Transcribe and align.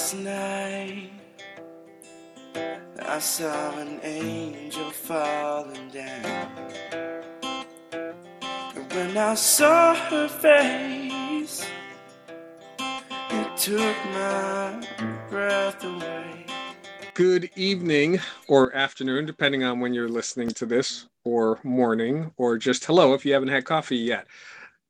Last 0.00 0.14
night 0.14 1.10
I 3.02 3.18
saw 3.18 3.78
an 3.78 4.00
angel 4.02 4.88
falling 4.88 5.90
down. 5.90 6.72
And 7.92 8.92
when 8.94 9.18
I 9.18 9.34
saw 9.34 9.94
her 9.94 10.26
face, 10.26 11.66
it 12.78 13.56
took 13.58 13.96
my 14.14 14.82
breath 15.28 15.84
away. 15.84 16.46
Good 17.12 17.50
evening 17.54 18.20
or 18.48 18.74
afternoon, 18.74 19.26
depending 19.26 19.64
on 19.64 19.80
when 19.80 19.92
you're 19.92 20.08
listening 20.08 20.48
to 20.52 20.64
this, 20.64 21.08
or 21.24 21.58
morning, 21.62 22.32
or 22.38 22.56
just 22.56 22.86
hello 22.86 23.12
if 23.12 23.26
you 23.26 23.34
haven't 23.34 23.48
had 23.50 23.66
coffee 23.66 23.98
yet. 23.98 24.26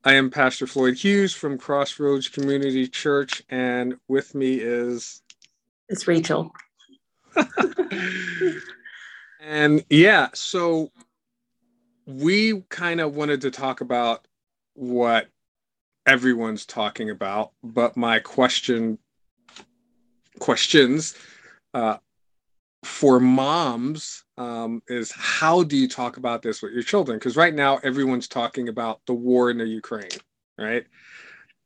I 0.03 0.15
am 0.15 0.31
Pastor 0.31 0.67
Floyd 0.67 0.97
Hughes 0.97 1.35
from 1.35 1.59
Crossroads 1.59 2.27
Community 2.27 2.89
Church, 2.89 3.43
and 3.51 3.99
with 4.09 4.35
me 4.35 4.55
is. 4.55 5.21
It's 5.91 6.09
Rachel. 6.09 6.55
and 9.41 9.85
yeah, 9.91 10.29
so 10.33 10.91
we 12.07 12.63
kind 12.71 13.03
of 13.03 13.15
wanted 13.15 13.43
to 13.43 13.51
talk 13.51 13.83
about 13.83 14.27
what 14.73 15.29
everyone's 16.07 16.65
talking 16.65 17.11
about, 17.11 17.53
but 17.63 17.95
my 17.95 18.21
question 18.21 18.97
questions 20.39 21.15
uh, 21.75 21.99
for 22.83 23.21
moms 23.21 24.25
um, 24.39 24.83
is 24.89 25.13
how 25.13 25.63
do 25.63 25.77
you 25.77 25.89
talk 25.89 26.17
about 26.17 26.43
this 26.43 26.63
with 26.63 26.73
your 26.73 26.83
children? 26.83 27.19
Because 27.19 27.37
right 27.37 27.55
now 27.55 27.79
everyone's 27.79 28.29
talking 28.29 28.69
about 28.69 29.01
the 29.07 29.13
war 29.13 29.51
in 29.51 29.59
the 29.59 29.67
Ukraine, 29.67 30.09
right? 30.59 30.87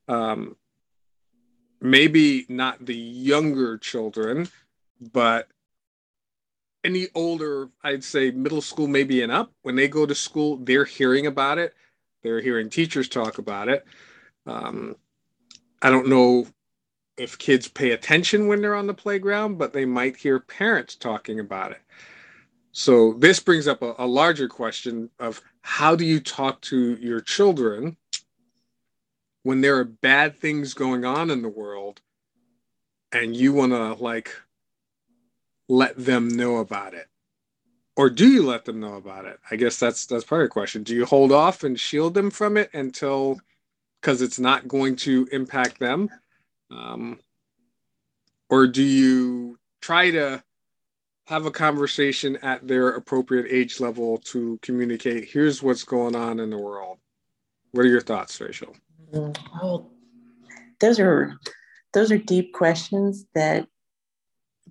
Um, 0.09 0.57
maybe 1.81 2.47
not 2.49 2.85
the 2.85 2.97
younger 2.97 3.79
children, 3.79 4.49
but 5.13 5.49
any 6.83 7.09
older, 7.15 7.71
I'd 7.83 8.05
say 8.05 8.31
middle 8.31 8.61
school, 8.61 8.89
maybe 8.89 9.23
and 9.23 9.33
up, 9.33 9.53
when 9.63 9.77
they 9.77 9.89
go 9.89 10.07
to 10.07 10.15
school, 10.15 10.57
they're 10.57 10.85
hearing 10.85 11.27
about 11.27 11.59
it. 11.59 11.75
They're 12.23 12.41
hearing 12.41 12.71
teachers 12.71 13.09
talk 13.09 13.39
about 13.39 13.69
it. 13.69 13.85
Um, 14.47 14.97
I 15.81 15.91
don't 15.91 16.09
know 16.09 16.47
if 17.17 17.39
kids 17.39 17.69
pay 17.69 17.93
attention 17.93 18.49
when 18.49 18.61
they're 18.61 18.75
on 18.75 18.87
the 18.87 18.95
playground, 18.95 19.59
but 19.59 19.73
they 19.73 19.85
might 19.85 20.17
hear 20.17 20.41
parents 20.41 20.97
talking 20.97 21.41
about 21.41 21.73
it. 21.73 21.81
So 22.73 23.13
this 23.15 23.39
brings 23.39 23.69
up 23.69 23.83
a, 23.83 23.95
a 23.99 24.07
larger 24.07 24.49
question 24.49 25.11
of 25.21 25.41
how 25.63 25.95
do 25.95 26.05
you 26.05 26.19
talk 26.19 26.61
to 26.63 26.97
your 26.97 27.21
children 27.21 27.97
when 29.45 29.61
there 29.61 29.79
are 29.79 29.85
bad 29.85 30.37
things 30.37 30.75
going 30.75 31.05
on 31.05 31.31
in 31.31 31.43
the 31.43 31.49
world 31.49 32.01
and 33.13 33.37
you 33.37 33.53
want 33.53 33.73
to 33.73 33.95
like 33.95 34.35
let 35.69 35.97
them 35.97 36.29
know 36.29 36.57
about 36.57 36.95
it? 36.95 37.07
Or 37.97 38.11
do 38.11 38.29
you 38.29 38.45
let 38.45 38.65
them 38.65 38.81
know 38.81 38.95
about 38.95 39.25
it? 39.25 39.39
I 39.49 39.55
guess 39.55 39.79
that's 39.79 40.07
that's 40.07 40.25
part 40.25 40.43
of 40.43 40.47
the 40.47 40.53
question. 40.53 40.83
Do 40.83 40.97
you 40.97 41.07
hold 41.07 41.31
off 41.31 41.63
and 41.63 41.79
shield 41.79 42.15
them 42.15 42.29
from 42.29 42.57
it 42.57 42.71
until 42.75 43.41
because 44.01 44.21
it's 44.21 44.41
not 44.41 44.67
going 44.67 44.97
to 44.97 45.29
impact 45.31 45.79
them 45.79 46.11
um, 46.77 47.19
or 48.51 48.67
do 48.67 48.83
you 48.83 49.59
try 49.81 50.11
to 50.11 50.43
have 51.27 51.47
a 51.47 51.51
conversation 51.51 52.37
at 52.43 52.67
their 52.67 52.91
appropriate 52.91 53.47
age 53.51 53.81
level 53.81 54.19
to 54.19 54.59
communicate 54.61 55.29
here's 55.29 55.63
what's 55.63 55.85
going 55.85 56.15
on 56.15 56.39
in 56.39 56.51
the 56.51 56.59
world. 56.59 56.99
What 57.73 57.87
are 57.87 57.89
your 57.89 58.03
thoughts 58.03 58.41
rachel? 58.41 58.77
Oh 59.15 59.91
those 60.81 61.01
are 61.01 61.39
those 61.93 62.11
are 62.13 62.19
deep 62.19 62.53
questions 62.53 63.27
that 63.35 63.67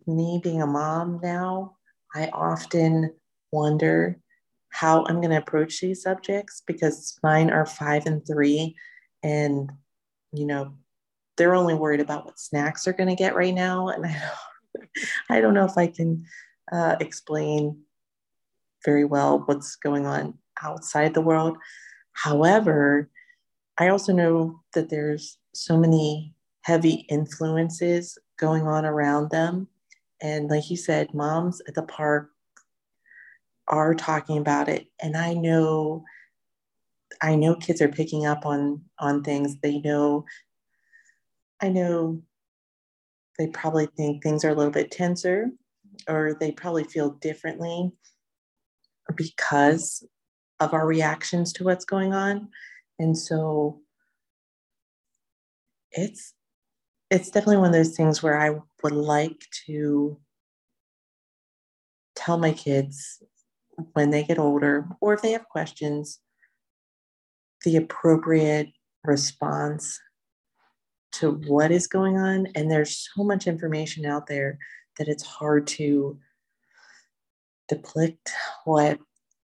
me 0.06 0.40
being 0.44 0.62
a 0.62 0.67
mom 0.67 1.20
now 1.23 1.76
i 2.14 2.28
often 2.34 3.12
wonder 3.52 4.20
how 4.70 5.06
i'm 5.06 5.17
going 5.22 5.30
to 5.30 5.38
approach 5.38 5.80
these 5.80 6.02
subjects 6.02 6.61
because 6.67 7.17
mine 7.23 7.50
are 7.50 7.66
five 7.66 8.06
and 8.06 8.26
three 8.27 8.76
and 9.22 9.72
you 10.33 10.45
know 10.45 10.73
they're 11.38 11.55
only 11.55 11.73
worried 11.73 11.99
about 11.99 12.26
what 12.26 12.39
snacks 12.39 12.83
they're 12.83 12.94
going 12.94 13.10
to 13.10 13.16
get 13.16 13.36
right 13.36 13.54
now 13.54 13.88
and 13.89 14.05
I, 15.30 15.38
I 15.38 15.42
don't 15.42 15.54
know 15.54 15.66
if 15.66 15.77
i 15.77 15.88
can 15.88 16.26
uh, 16.71 16.95
explain 16.99 17.83
very 18.86 19.05
well 19.05 19.44
what's 19.45 19.76
going 19.76 20.05
on 20.05 20.38
outside 20.61 21.14
the 21.14 21.21
world. 21.21 21.58
However 22.14 23.10
i 23.80 23.88
also 23.88 24.14
know 24.14 24.61
that 24.73 24.89
there's 24.89 25.38
so 25.54 25.77
many 25.77 26.33
heavy 26.61 27.05
influences 27.10 28.17
going 28.39 28.67
on 28.67 28.86
around 28.86 29.30
them. 29.30 29.67
And 30.21 30.50
like 30.50 30.70
you 30.70 30.77
said 30.77 31.14
moms 31.14 31.61
at 31.67 31.76
the 31.76 31.83
park 31.83 32.30
are 33.67 33.95
talking 33.95 34.38
about 34.38 34.67
it 34.67 34.88
and 35.02 35.15
i 35.15 35.33
know 35.33 36.04
i 37.21 37.33
know 37.33 37.55
kids 37.55 37.82
are 37.82 37.88
picking 37.88 38.26
up 38.26 38.45
on 38.45 38.82
on 39.00 39.23
things. 39.23 39.58
They 39.61 39.80
know 39.80 40.26
I 41.61 41.69
know 41.69 42.21
they 43.37 43.47
probably 43.47 43.87
think 43.97 44.21
things 44.21 44.43
are 44.45 44.49
a 44.49 44.55
little 44.55 44.71
bit 44.71 44.91
tenser 44.91 45.49
or 46.08 46.36
they 46.39 46.52
probably 46.52 46.83
feel 46.83 47.11
differently 47.11 47.91
because 49.15 50.05
of 50.59 50.73
our 50.73 50.86
reactions 50.86 51.53
to 51.53 51.64
what's 51.64 51.86
going 51.86 52.14
on. 52.14 52.49
And 52.99 53.17
so 53.17 53.81
it's 55.91 56.33
it's 57.09 57.30
definitely 57.30 57.58
one 57.58 57.67
of 57.67 57.73
those 57.73 57.95
things 57.95 58.23
where 58.23 58.39
I 58.39 58.59
would 58.81 58.93
like 58.93 59.45
to 59.67 60.20
tell 62.15 62.37
my 62.37 62.53
kids 62.53 63.21
when 63.93 64.09
they 64.09 64.23
get 64.23 64.39
older 64.39 64.87
or 65.02 65.14
if 65.14 65.21
they 65.21 65.31
have 65.31 65.47
questions 65.49 66.20
the 67.64 67.77
appropriate 67.77 68.70
response 69.03 69.99
to 71.14 71.32
what 71.48 71.72
is 71.72 71.88
going 71.88 72.18
on. 72.18 72.48
And 72.56 72.70
there's 72.70 73.10
so 73.14 73.24
much 73.24 73.48
information 73.48 74.06
out 74.06 74.28
there 74.28 74.58
that 74.98 75.08
it's 75.08 75.24
hard 75.24 75.68
to 75.68 76.18
depict 77.70 78.32
what 78.66 79.00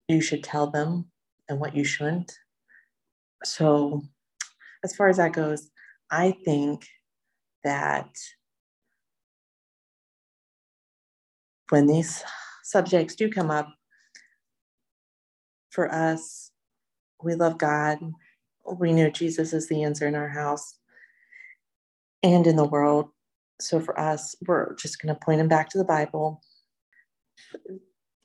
you 0.08 0.22
should 0.22 0.44
tell 0.44 0.68
them 0.68 1.06
and 1.47 1.59
what 1.59 1.75
you 1.75 1.84
shouldn't. 1.84 2.34
So, 3.44 4.02
as 4.84 4.96
far 4.96 5.09
as 5.09 5.18
that 5.18 5.34
goes, 5.34 5.70
I 6.09 6.36
think 6.46 6.88
that 7.64 8.09
when 11.70 11.88
these 11.88 12.24
subjects 12.64 13.16
do 13.16 13.30
come 13.30 13.52
up, 13.52 13.68
for 15.70 15.94
us, 15.94 16.52
we 17.24 17.36
love 17.36 17.58
God. 17.58 18.00
We 18.80 18.91
know 18.91 19.09
Jesus 19.09 19.53
is 19.53 19.68
the 19.68 19.84
answer 19.84 20.08
in 20.08 20.16
our 20.16 20.30
house 20.30 20.78
and 22.24 22.46
in 22.47 22.56
the 22.56 22.68
world. 22.68 23.09
So 23.62 23.80
for 23.80 24.00
us, 24.00 24.35
we're 24.47 24.75
just 24.75 25.02
going 25.02 25.13
to 25.13 25.19
point 25.19 25.40
them 25.40 25.47
back 25.47 25.69
to 25.69 25.78
the 25.78 25.84
Bible. 25.84 26.41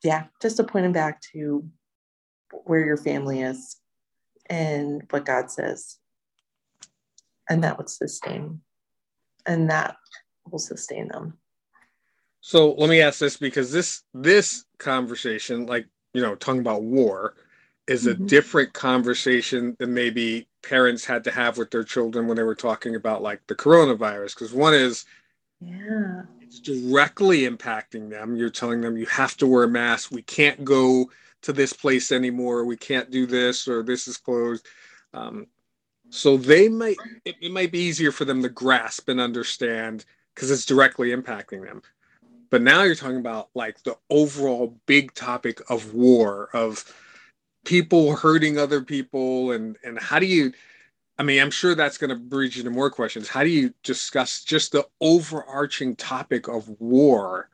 Yeah, 0.03 0.25
just 0.41 0.57
to 0.59 0.65
point 0.65 0.85
them 0.85 0.93
back 0.93 1.21
to 1.33 1.65
where 2.65 2.85
your 2.85 2.97
family 2.97 3.43
is 3.43 3.77
and 4.47 5.03
what 5.11 5.25
God 5.25 5.51
says. 5.51 5.99
And 7.49 7.63
that 7.65 7.77
would 7.77 7.91
sustain, 7.91 8.61
and 9.47 9.71
that 9.71 9.97
will 10.51 10.59
sustain 10.59 11.09
them. 11.09 11.39
So 12.41 12.73
let 12.75 12.89
me 12.89 13.01
ask 13.01 13.19
this 13.19 13.37
because 13.37 13.73
this 13.73 14.03
this 14.15 14.65
conversation, 14.79 15.67
like 15.67 15.87
you 16.15 16.23
know, 16.23 16.35
talking 16.35 16.61
about 16.61 16.83
war, 16.83 17.35
is 17.87 18.07
a 18.07 18.15
mm-hmm. 18.15 18.27
different 18.27 18.73
conversation 18.73 19.77
than 19.79 19.93
maybe 19.93 20.49
parents 20.63 21.05
had 21.05 21.25
to 21.25 21.31
have 21.31 21.59
with 21.59 21.71
their 21.71 21.85
children 21.85 22.27
when 22.27 22.37
they 22.37 22.43
were 22.43 22.55
talking 22.55 22.97
about 22.97 23.23
like 23.23 23.47
the 23.47 23.55
coronavirus 23.55 24.35
because 24.35 24.53
one 24.53 24.73
is 24.73 25.05
yeah. 25.61 26.23
it's 26.41 26.61
directly 26.61 27.43
impacting 27.43 28.09
them. 28.09 28.37
You're 28.37 28.51
telling 28.51 28.81
them 28.81 28.97
you 28.97 29.07
have 29.07 29.37
to 29.39 29.47
wear 29.47 29.65
a 29.65 29.69
mask. 29.69 30.11
We 30.11 30.23
can't 30.23 30.65
go 30.65 31.11
to 31.43 31.53
this 31.53 31.75
place 31.75 32.11
anymore. 32.11 32.65
We 32.65 32.77
can't 32.77 33.11
do 33.11 33.27
this 33.27 33.69
or 33.69 33.83
this 33.83 34.09
is 34.09 34.17
closed. 34.17 34.67
Um, 35.13 35.47
so 36.09 36.37
they 36.37 36.69
might 36.69 36.97
it, 37.25 37.37
it 37.41 37.53
might 37.53 37.73
be 37.73 37.81
easier 37.81 38.13
for 38.13 38.25
them 38.25 38.43
to 38.43 38.49
grasp 38.49 39.09
and 39.09 39.21
understand 39.21 40.07
because 40.35 40.51
it's 40.51 40.65
directly 40.65 41.11
impacting 41.11 41.65
them. 41.65 41.83
But 42.51 42.63
now 42.63 42.83
you're 42.85 42.95
talking 42.95 43.19
about 43.19 43.51
like 43.55 43.83
the 43.83 43.99
overall 44.09 44.79
big 44.87 45.13
topic 45.15 45.61
of 45.69 45.93
war 45.93 46.49
of 46.55 46.85
people 47.65 48.17
hurting 48.17 48.59
other 48.59 48.81
people 48.81 49.53
and 49.53 49.77
and 49.85 49.99
how 49.99 50.19
do 50.19 50.27
you 50.27 50.53
i 51.19 51.23
mean 51.23 51.41
i'm 51.41 51.51
sure 51.51 51.75
that's 51.75 51.99
going 51.99 52.11
to 52.11 52.17
bridge 52.17 52.59
into 52.59 52.71
more 52.71 52.91
questions 52.91 53.29
how 53.29 53.43
do 53.43 53.51
you 53.51 53.73
discuss 53.83 54.45
just 54.45 54.73
the 54.73 54.87
overarching 55.01 55.97
topic 55.97 56.49
of 56.49 56.69
war 56.81 57.49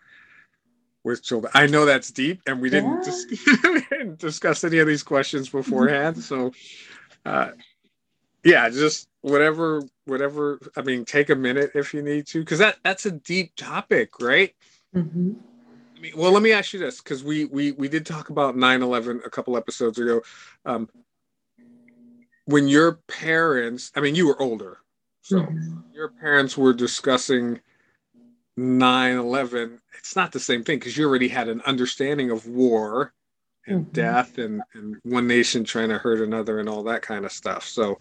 with 1.05 1.23
children 1.23 1.51
i 1.55 1.67
know 1.67 1.85
that's 1.85 2.11
deep 2.11 2.41
and 2.47 2.61
we 2.61 2.69
didn't, 2.69 3.03
dis- 3.05 3.27
we 3.65 3.81
didn't 3.91 4.19
discuss 4.19 4.65
any 4.65 4.79
of 4.79 4.87
these 4.87 5.03
questions 5.03 5.49
beforehand 5.49 6.23
so 6.23 6.53
uh, 7.25 7.51
yeah, 8.45 8.69
just 8.71 9.09
whatever, 9.21 9.83
whatever. 10.07 10.59
I 10.77 10.83
mean, 10.83 11.05
take 11.05 11.31
a 11.31 11.37
minute 11.37 11.73
if 11.75 11.93
you 11.93 12.03
need 12.03 12.27
to, 12.29 12.41
because 12.41 12.59
that 12.59 12.77
that's 12.83 13.07
a 13.07 13.11
deep 13.11 13.55
topic, 13.57 14.21
right? 14.21 14.55
Mm-hmm. 14.95 15.33
Mean, 16.00 16.12
well, 16.17 16.32
let 16.32 16.43
me 16.43 16.52
ask 16.52 16.73
you 16.73 16.81
this, 16.81 17.00
because 17.00 17.23
we 17.23 17.44
we 17.47 17.73
we 17.73 17.88
did 17.88 18.06
talk 18.06 18.31
about 18.31 18.56
9-11 18.56 19.25
a 19.26 19.31
couple 19.31 19.56
episodes 19.56 19.99
ago. 19.99 20.23
Um, 20.64 20.88
when 22.47 22.69
your 22.69 23.00
parents, 23.06 23.93
I 23.94 24.00
mean, 24.00 24.14
you 24.14 24.26
were 24.26 24.41
older, 24.41 24.79
so 25.20 25.41
Mhm. 25.43 25.85
your 25.93 26.08
parents 26.08 26.56
were 26.56 26.73
discussing 26.73 27.61
9-11 28.56 29.81
it's 29.97 30.17
not 30.17 30.32
the 30.32 30.41
same 30.41 30.62
thing 30.62 30.79
because 30.79 30.97
you 30.97 31.08
already 31.08 31.29
had 31.29 31.49
an 31.49 31.62
understanding 31.62 32.31
of 32.31 32.47
war 32.47 33.12
and 33.67 33.87
Mhm. 33.87 33.93
death 33.93 34.38
and, 34.38 34.62
and 34.75 34.97
one 35.05 35.26
nation 35.26 35.64
trying 35.64 35.88
to 35.88 35.99
hurt 35.99 36.20
another 36.20 36.58
and 36.58 36.69
all 36.69 36.82
that 36.82 37.00
kind 37.02 37.25
of 37.25 37.32
stuff 37.32 37.64
so 37.64 37.97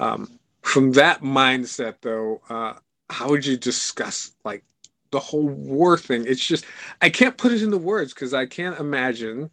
um, 0.00 0.28
from 0.62 0.92
that 0.92 1.22
mindset 1.22 1.96
though 2.00 2.40
uh, 2.48 2.74
how 3.08 3.28
would 3.28 3.44
you 3.46 3.56
discuss 3.56 4.34
like 4.44 4.64
the 5.12 5.20
whole 5.20 5.48
war 5.48 5.96
thing 5.96 6.24
it's 6.26 6.44
just 6.44 6.64
i 7.00 7.10
can't 7.10 7.36
put 7.36 7.52
it 7.52 7.62
into 7.62 7.78
words 7.78 8.14
because 8.14 8.34
i 8.34 8.46
can't 8.46 8.78
imagine 8.78 9.50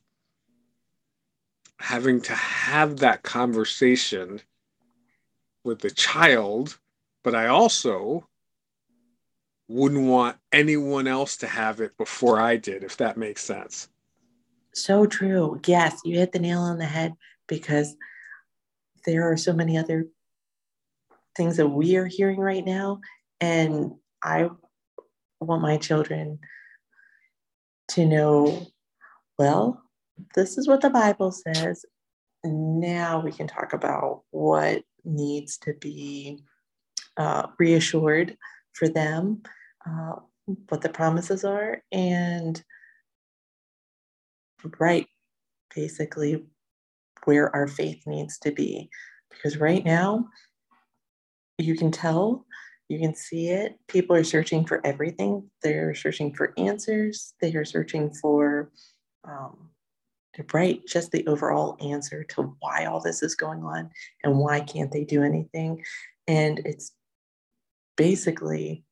having 1.80 2.21
to 2.21 2.33
have 2.33 2.98
that 2.98 3.24
conversation 3.24 4.39
with 5.63 5.80
the 5.80 5.92
child 5.92 6.77
but 7.24 7.36
i 7.36 7.48
also 7.48 8.27
wouldn't 9.68 10.07
want 10.07 10.38
anyone 10.51 11.07
else 11.07 11.38
to 11.38 11.48
have 11.48 11.81
it 11.81 11.98
before 11.98 12.39
I 12.39 12.57
did, 12.57 12.83
if 12.83 12.98
that 12.98 13.18
makes 13.18 13.44
sense. 13.44 13.89
So 14.74 15.06
true. 15.06 15.59
Yes, 15.65 16.00
you 16.06 16.18
hit 16.18 16.31
the 16.31 16.39
nail 16.39 16.62
on 16.62 16.77
the 16.77 16.86
head 16.86 17.13
because 17.48 17.95
there 19.06 19.30
are 19.30 19.38
so 19.38 19.54
many 19.54 19.77
other 19.77 20.07
things 21.36 21.57
that 21.57 21.68
we 21.68 21.98
are 21.98 22.06
hearing 22.06 22.39
right 22.39 22.65
now. 22.65 23.01
And 23.42 23.94
I 24.24 24.50
want 25.39 25.61
my 25.61 25.77
children 25.77 26.39
to 27.89 28.05
know 28.05 28.67
well, 29.37 29.83
this 30.35 30.57
is 30.57 30.67
what 30.67 30.81
the 30.81 30.89
Bible 30.89 31.31
says. 31.31 31.85
Now 32.43 33.19
we 33.19 33.31
can 33.31 33.47
talk 33.47 33.73
about 33.73 34.23
what 34.31 34.83
needs 35.03 35.57
to 35.59 35.73
be 35.73 36.39
uh, 37.17 37.47
reassured 37.59 38.37
for 38.73 38.87
them, 38.87 39.41
uh, 39.85 40.13
what 40.69 40.81
the 40.81 40.89
promises 40.89 41.43
are, 41.43 41.81
and 41.91 42.63
right, 44.79 45.07
basically, 45.75 46.45
where 47.25 47.53
our 47.55 47.67
faith 47.67 48.03
needs 48.05 48.37
to 48.39 48.51
be. 48.51 48.89
Because 49.29 49.57
right 49.57 49.83
now, 49.83 50.27
you 51.57 51.75
can 51.75 51.91
tell, 51.91 52.45
you 52.89 52.99
can 52.99 53.13
see 53.15 53.49
it. 53.49 53.77
People 53.87 54.15
are 54.15 54.23
searching 54.23 54.65
for 54.65 54.85
everything. 54.85 55.49
They're 55.61 55.93
searching 55.93 56.33
for 56.33 56.53
answers. 56.57 57.33
They 57.41 57.53
are 57.55 57.65
searching 57.65 58.13
for, 58.13 58.71
um, 59.25 59.69
right, 60.53 60.81
just 60.87 61.11
the 61.11 61.27
overall 61.27 61.75
answer 61.81 62.23
to 62.23 62.55
why 62.59 62.85
all 62.85 63.01
this 63.01 63.23
is 63.23 63.35
going 63.35 63.63
on 63.63 63.89
and 64.23 64.37
why 64.37 64.61
can't 64.61 64.91
they 64.91 65.03
do 65.03 65.23
anything. 65.23 65.83
And 66.27 66.59
it's 66.59 66.93
basically, 67.97 68.85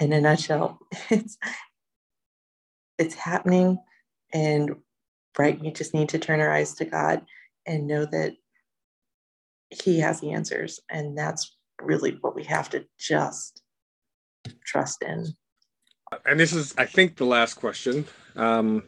in 0.00 0.12
a 0.12 0.20
nutshell, 0.20 0.78
it's 1.10 1.36
it's 2.96 3.14
happening, 3.14 3.78
and 4.32 4.76
right, 5.36 5.60
we 5.60 5.72
just 5.72 5.94
need 5.94 6.10
to 6.10 6.18
turn 6.18 6.40
our 6.40 6.52
eyes 6.52 6.74
to 6.74 6.84
God 6.84 7.22
and 7.66 7.88
know 7.88 8.04
that 8.04 8.34
He 9.70 9.98
has 10.00 10.20
the 10.20 10.30
answers, 10.30 10.80
and 10.88 11.18
that's 11.18 11.56
really 11.86 12.18
what 12.20 12.34
we 12.34 12.44
have 12.44 12.70
to 12.70 12.86
just 12.98 13.62
trust 14.64 15.02
in. 15.02 15.34
And 16.26 16.38
this 16.38 16.52
is, 16.52 16.74
I 16.78 16.86
think, 16.86 17.16
the 17.16 17.24
last 17.24 17.54
question. 17.54 18.06
Um, 18.36 18.84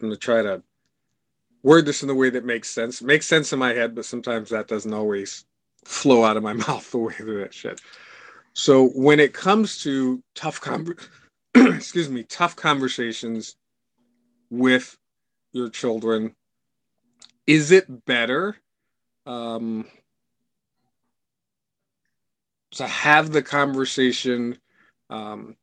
I'm 0.00 0.08
going 0.08 0.12
to 0.12 0.18
try 0.18 0.42
to 0.42 0.62
word 1.62 1.86
this 1.86 2.02
in 2.02 2.10
a 2.10 2.14
way 2.14 2.30
that 2.30 2.44
makes 2.44 2.70
sense. 2.70 3.00
It 3.00 3.06
makes 3.06 3.26
sense 3.26 3.52
in 3.52 3.58
my 3.58 3.72
head, 3.72 3.94
but 3.94 4.04
sometimes 4.04 4.50
that 4.50 4.68
doesn't 4.68 4.92
always 4.92 5.44
flow 5.84 6.24
out 6.24 6.36
of 6.36 6.42
my 6.42 6.52
mouth 6.68 6.90
the 6.90 6.98
way 6.98 7.14
that 7.18 7.40
it 7.42 7.54
should. 7.54 7.80
So 8.54 8.88
when 8.88 9.20
it 9.20 9.32
comes 9.32 9.82
to 9.82 10.22
tough 10.34 10.60
con- 10.60 10.96
excuse 11.54 12.08
me, 12.08 12.24
tough 12.24 12.56
conversations 12.56 13.56
with 14.50 14.98
your 15.52 15.70
children, 15.70 16.34
is 17.46 17.70
it 17.70 18.04
better 18.06 18.56
um, 19.26 19.86
to 22.72 22.86
have 22.86 23.32
the 23.32 23.42
conversation 23.42 24.58
um, 25.10 25.56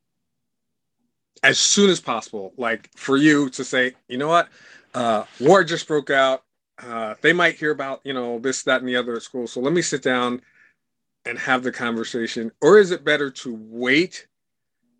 as 1.42 1.58
soon 1.58 1.90
as 1.90 2.00
possible? 2.00 2.52
Like 2.56 2.90
for 2.96 3.16
you 3.16 3.50
to 3.50 3.64
say, 3.64 3.94
you 4.08 4.18
know 4.18 4.28
what, 4.28 4.48
uh, 4.94 5.24
war 5.40 5.64
just 5.64 5.88
broke 5.88 6.10
out. 6.10 6.42
Uh, 6.82 7.14
they 7.20 7.32
might 7.32 7.56
hear 7.56 7.72
about 7.72 8.00
you 8.04 8.14
know 8.14 8.38
this, 8.38 8.62
that, 8.62 8.80
and 8.80 8.88
the 8.88 8.96
other 8.96 9.14
at 9.14 9.22
school. 9.22 9.46
So 9.46 9.60
let 9.60 9.72
me 9.72 9.82
sit 9.82 10.02
down 10.02 10.40
and 11.26 11.38
have 11.38 11.62
the 11.62 11.72
conversation 11.72 12.50
or 12.62 12.78
is 12.78 12.90
it 12.90 13.04
better 13.04 13.30
to 13.30 13.58
wait 13.68 14.26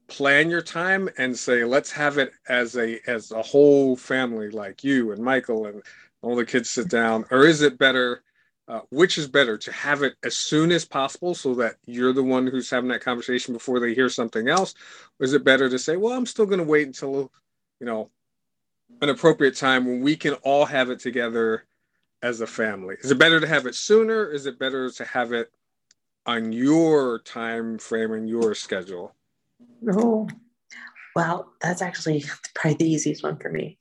plan 0.08 0.50
your 0.50 0.62
time 0.62 1.08
and 1.18 1.38
say 1.38 1.64
let's 1.64 1.90
have 1.90 2.18
it 2.18 2.32
as 2.48 2.76
a 2.76 3.00
as 3.08 3.30
a 3.30 3.42
whole 3.42 3.96
family 3.96 4.50
like 4.50 4.84
you 4.84 5.12
and 5.12 5.22
michael 5.22 5.66
and 5.66 5.82
all 6.22 6.36
the 6.36 6.44
kids 6.44 6.68
sit 6.68 6.88
down 6.88 7.24
or 7.30 7.46
is 7.46 7.62
it 7.62 7.78
better 7.78 8.22
uh, 8.70 8.80
which 8.90 9.18
is 9.18 9.28
better 9.28 9.58
to 9.58 9.72
have 9.72 10.02
it 10.02 10.14
as 10.22 10.36
soon 10.36 10.70
as 10.72 10.84
possible 10.84 11.34
so 11.34 11.54
that 11.54 11.76
you're 11.86 12.12
the 12.12 12.22
one 12.22 12.46
who's 12.46 12.70
having 12.70 12.88
that 12.88 13.02
conversation 13.02 13.52
before 13.52 13.80
they 13.80 13.94
hear 13.94 14.08
something 14.08 14.48
else 14.48 14.74
or 15.18 15.24
is 15.24 15.32
it 15.32 15.44
better 15.44 15.68
to 15.68 15.78
say 15.78 15.96
well 15.96 16.16
i'm 16.16 16.26
still 16.26 16.46
going 16.46 16.58
to 16.60 16.64
wait 16.64 16.86
until 16.86 17.30
you 17.80 17.86
know 17.86 18.08
an 19.02 19.08
appropriate 19.08 19.56
time 19.56 19.84
when 19.86 20.00
we 20.00 20.16
can 20.16 20.34
all 20.42 20.64
have 20.64 20.90
it 20.90 21.00
together 21.00 21.64
as 22.22 22.40
a 22.40 22.46
family 22.46 22.96
is 23.00 23.10
it 23.10 23.18
better 23.18 23.40
to 23.40 23.46
have 23.46 23.66
it 23.66 23.74
sooner 23.74 24.30
is 24.30 24.46
it 24.46 24.58
better 24.58 24.90
to 24.90 25.04
have 25.04 25.32
it 25.32 25.50
on 26.26 26.52
your 26.52 27.20
time 27.20 27.78
frame 27.78 28.12
and 28.12 28.28
your 28.28 28.54
schedule? 28.54 29.14
Oh, 29.90 30.28
well, 31.16 31.52
that's 31.60 31.82
actually 31.82 32.24
probably 32.54 32.76
the 32.76 32.92
easiest 32.92 33.22
one 33.22 33.36
for 33.36 33.50
me. 33.50 33.78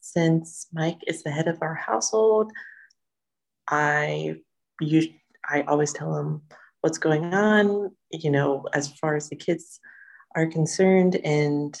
Since 0.00 0.68
Mike 0.72 1.00
is 1.06 1.22
the 1.22 1.30
head 1.30 1.48
of 1.48 1.58
our 1.60 1.74
household, 1.74 2.52
I 3.70 4.36
you 4.80 5.08
I 5.48 5.62
always 5.62 5.92
tell 5.92 6.14
them 6.14 6.42
what's 6.80 6.98
going 6.98 7.34
on, 7.34 7.90
you 8.10 8.30
know, 8.30 8.66
as 8.74 8.88
far 8.98 9.16
as 9.16 9.28
the 9.28 9.36
kids 9.36 9.80
are 10.36 10.46
concerned, 10.46 11.16
and 11.16 11.78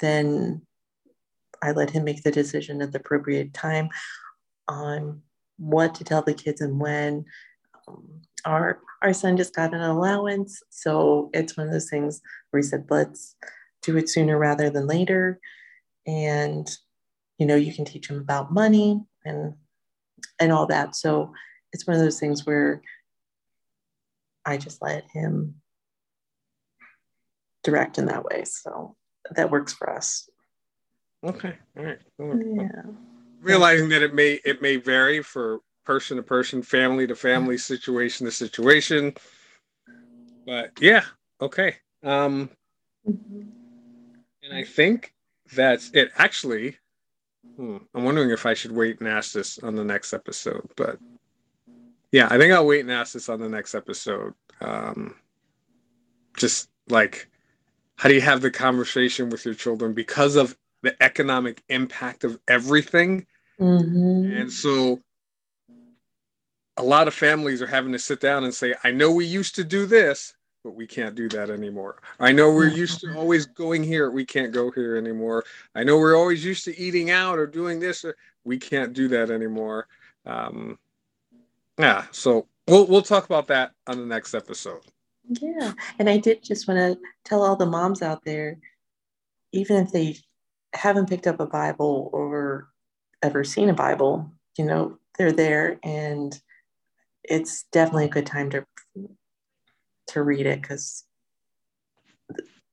then 0.00 0.62
I 1.62 1.72
let 1.72 1.90
him 1.90 2.04
make 2.04 2.22
the 2.22 2.30
decision 2.30 2.82
at 2.82 2.92
the 2.92 2.98
appropriate 2.98 3.54
time 3.54 3.88
on 4.68 5.22
what 5.58 5.94
to 5.96 6.04
tell 6.04 6.22
the 6.22 6.34
kids 6.34 6.60
and 6.60 6.80
when. 6.80 7.24
Um, 7.88 8.22
our 8.44 8.80
our 9.02 9.12
son 9.12 9.36
just 9.36 9.54
got 9.54 9.74
an 9.74 9.80
allowance, 9.80 10.62
so 10.70 11.30
it's 11.32 11.56
one 11.56 11.66
of 11.66 11.72
those 11.72 11.90
things 11.90 12.20
where 12.50 12.60
he 12.62 12.66
said, 12.66 12.86
"Let's 12.90 13.36
do 13.82 13.96
it 13.96 14.08
sooner 14.08 14.38
rather 14.38 14.70
than 14.70 14.86
later," 14.86 15.40
and 16.06 16.68
you 17.38 17.46
know, 17.46 17.56
you 17.56 17.74
can 17.74 17.84
teach 17.84 18.08
him 18.08 18.18
about 18.18 18.52
money 18.52 19.00
and 19.24 19.54
and 20.40 20.52
all 20.52 20.66
that. 20.66 20.96
So 20.96 21.32
it's 21.72 21.86
one 21.86 21.96
of 21.96 22.02
those 22.02 22.20
things 22.20 22.46
where 22.46 22.82
I 24.44 24.56
just 24.56 24.82
let 24.82 25.04
him 25.12 25.56
direct 27.62 27.98
in 27.98 28.06
that 28.06 28.24
way. 28.24 28.44
So 28.44 28.96
that 29.34 29.50
works 29.50 29.72
for 29.72 29.90
us. 29.90 30.28
Okay, 31.24 31.54
all 31.76 31.84
right. 31.84 31.98
Yeah. 32.18 32.82
Realizing 33.40 33.88
that 33.90 34.02
it 34.02 34.14
may 34.14 34.40
it 34.44 34.60
may 34.60 34.76
vary 34.76 35.22
for 35.22 35.60
person 35.86 36.16
to 36.18 36.22
person, 36.22 36.62
family 36.62 37.06
to 37.06 37.14
family, 37.14 37.56
situation 37.58 38.26
to 38.26 38.32
situation. 38.32 39.14
But 40.46 40.72
yeah, 40.80 41.04
okay. 41.40 41.76
Um, 42.02 42.50
Mm-hmm. 43.06 43.42
and 44.42 44.54
I 44.54 44.64
think 44.64 45.12
that's 45.54 45.90
it. 45.92 46.10
Actually, 46.16 46.78
hmm, 47.56 47.78
I'm 47.94 48.04
wondering 48.04 48.30
if 48.30 48.46
I 48.46 48.54
should 48.54 48.72
wait 48.72 49.00
and 49.00 49.08
ask 49.08 49.32
this 49.32 49.58
on 49.58 49.76
the 49.76 49.84
next 49.84 50.12
episode. 50.12 50.68
But 50.76 50.98
yeah, 52.12 52.28
I 52.30 52.38
think 52.38 52.52
I'll 52.52 52.66
wait 52.66 52.80
and 52.80 52.92
ask 52.92 53.12
this 53.12 53.28
on 53.28 53.40
the 53.40 53.48
next 53.48 53.74
episode. 53.74 54.34
Um, 54.60 55.16
just 56.36 56.68
like, 56.88 57.28
how 57.96 58.08
do 58.08 58.14
you 58.14 58.20
have 58.20 58.40
the 58.40 58.50
conversation 58.50 59.30
with 59.30 59.44
your 59.44 59.54
children 59.54 59.94
because 59.94 60.36
of 60.36 60.56
the 60.82 61.00
economic 61.02 61.62
impact 61.68 62.24
of 62.24 62.38
everything? 62.48 63.26
Mm-hmm. 63.60 64.32
And 64.32 64.52
so 64.52 65.00
a 66.76 66.82
lot 66.82 67.08
of 67.08 67.14
families 67.14 67.62
are 67.62 67.66
having 67.66 67.92
to 67.92 67.98
sit 67.98 68.20
down 68.20 68.44
and 68.44 68.54
say, 68.54 68.74
I 68.82 68.90
know 68.90 69.10
we 69.12 69.26
used 69.26 69.54
to 69.56 69.64
do 69.64 69.86
this, 69.86 70.34
but 70.64 70.74
we 70.74 70.86
can't 70.86 71.14
do 71.14 71.28
that 71.28 71.50
anymore. 71.50 72.00
I 72.18 72.32
know 72.32 72.50
we're 72.50 72.68
used 72.68 73.00
to 73.00 73.14
always 73.14 73.44
going 73.44 73.84
here, 73.84 74.10
we 74.10 74.24
can't 74.24 74.50
go 74.50 74.70
here 74.70 74.96
anymore. 74.96 75.44
I 75.74 75.84
know 75.84 75.98
we're 75.98 76.16
always 76.16 76.44
used 76.44 76.64
to 76.64 76.76
eating 76.80 77.10
out 77.10 77.38
or 77.38 77.46
doing 77.46 77.78
this, 77.78 78.04
we 78.44 78.58
can't 78.58 78.94
do 78.94 79.06
that 79.08 79.30
anymore. 79.30 79.86
Um, 80.24 80.78
yeah, 81.78 82.06
so 82.10 82.48
we'll 82.66 82.86
we'll 82.86 83.02
talk 83.02 83.26
about 83.26 83.46
that 83.48 83.72
on 83.86 83.98
the 83.98 84.06
next 84.06 84.34
episode. 84.34 84.80
Yeah. 85.28 85.72
And 85.98 86.08
I 86.08 86.18
did 86.18 86.42
just 86.42 86.66
want 86.66 86.78
to 86.78 86.98
tell 87.24 87.42
all 87.42 87.56
the 87.56 87.66
moms 87.66 88.02
out 88.02 88.24
there, 88.24 88.58
even 89.52 89.76
if 89.76 89.92
they 89.92 90.16
haven't 90.72 91.08
picked 91.08 91.26
up 91.26 91.40
a 91.40 91.46
Bible 91.46 92.10
or 92.12 92.68
ever 93.22 93.44
seen 93.44 93.70
a 93.70 93.74
Bible, 93.74 94.30
you 94.56 94.64
know, 94.64 94.98
they're 95.18 95.32
there 95.32 95.78
and 95.82 96.38
it's 97.22 97.64
definitely 97.72 98.04
a 98.04 98.10
good 98.10 98.26
time 98.26 98.50
to 98.50 98.66
to 100.08 100.22
read 100.22 100.46
it 100.46 100.60
because 100.60 101.04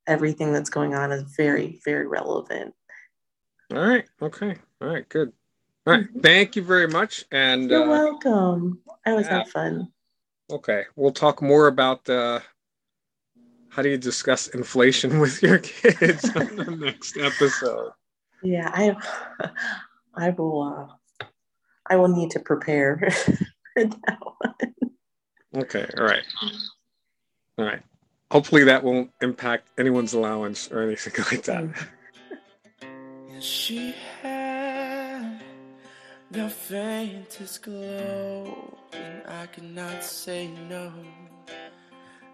everything 0.07 0.51
that's 0.53 0.69
going 0.69 0.93
on 0.93 1.11
is 1.11 1.23
very, 1.35 1.79
very 1.85 2.07
relevant. 2.07 2.73
All 3.73 3.79
right. 3.79 4.05
Okay. 4.21 4.55
All 4.81 4.88
right. 4.88 5.07
Good. 5.07 5.31
All 5.88 5.93
right. 5.93 6.05
Thank 6.21 6.55
you 6.55 6.63
very 6.63 6.88
much. 6.88 7.25
And 7.31 7.69
You're 7.69 7.83
uh, 7.83 7.88
welcome. 7.88 8.79
I 9.05 9.11
always 9.11 9.27
yeah. 9.27 9.39
have 9.39 9.50
fun. 9.50 9.88
okay, 10.51 10.83
we'll 10.95 11.11
talk 11.11 11.41
more 11.41 11.67
about 11.67 12.07
uh, 12.09 12.39
how 13.69 13.81
do 13.81 13.89
you 13.89 13.97
discuss 13.97 14.47
inflation 14.50 15.19
with 15.23 15.41
your 15.41 15.57
kids 15.59 16.29
on 16.35 16.55
the 16.55 16.75
next 16.79 17.17
episode. 17.17 17.91
Yeah, 18.43 18.69
I 18.73 18.95
I 20.13 20.29
will 20.31 20.89
uh, 21.21 21.25
I 21.89 21.95
will 21.95 22.09
need 22.09 22.31
to 22.31 22.39
prepare 22.39 23.09
for 23.73 23.85
that 23.85 24.19
one. 24.39 24.75
Okay. 25.63 25.88
All 25.97 26.05
right. 26.05 26.23
All 27.61 27.67
right. 27.67 27.83
Hopefully 28.31 28.63
that 28.63 28.83
won't 28.83 29.11
impact 29.21 29.67
anyone's 29.77 30.13
allowance 30.13 30.71
or 30.71 30.81
anything 30.81 31.13
like 31.31 31.43
that. 31.43 31.65
She 33.39 33.95
had 34.21 35.41
the 36.29 36.47
faintest 36.47 37.63
glow, 37.63 38.77
and 38.93 39.23
I 39.27 39.47
could 39.47 39.63
not 39.63 40.03
say 40.03 40.47
no. 40.69 40.93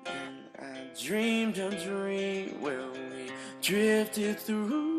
And 0.05 0.43
I 0.59 0.79
dreamed 1.01 1.57
a 1.59 1.69
dream 1.81 2.59
where 2.59 2.85
we 2.91 3.31
drifted 3.61 4.37
through 4.37 4.96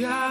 God. 0.00 0.29